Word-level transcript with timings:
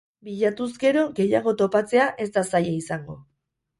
Bilatuz 0.27 0.69
gero 0.83 1.03
gehiago 1.21 1.53
topatzea 1.59 2.07
ez 2.25 2.27
da 2.39 2.47
zaila 2.53 2.77
izango. 2.79 3.19